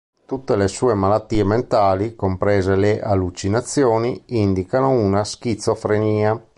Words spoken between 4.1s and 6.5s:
indicano una schizofrenia.